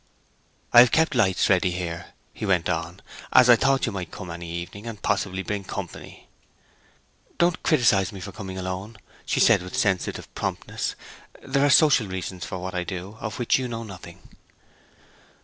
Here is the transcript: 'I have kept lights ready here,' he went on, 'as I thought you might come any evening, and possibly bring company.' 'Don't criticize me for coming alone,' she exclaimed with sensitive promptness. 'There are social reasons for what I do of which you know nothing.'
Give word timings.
'I 0.73 0.79
have 0.79 0.91
kept 0.91 1.13
lights 1.13 1.47
ready 1.47 1.69
here,' 1.69 2.07
he 2.33 2.43
went 2.43 2.67
on, 2.67 3.03
'as 3.33 3.51
I 3.51 3.55
thought 3.55 3.85
you 3.85 3.91
might 3.91 4.09
come 4.09 4.31
any 4.31 4.49
evening, 4.49 4.87
and 4.87 4.99
possibly 4.99 5.43
bring 5.43 5.63
company.' 5.63 6.27
'Don't 7.37 7.61
criticize 7.61 8.11
me 8.11 8.19
for 8.19 8.31
coming 8.31 8.57
alone,' 8.57 8.97
she 9.27 9.39
exclaimed 9.39 9.61
with 9.61 9.77
sensitive 9.77 10.33
promptness. 10.33 10.95
'There 11.43 11.63
are 11.67 11.69
social 11.69 12.07
reasons 12.07 12.43
for 12.45 12.57
what 12.57 12.73
I 12.73 12.83
do 12.83 13.15
of 13.19 13.37
which 13.37 13.59
you 13.59 13.67
know 13.67 13.83
nothing.' 13.83 14.27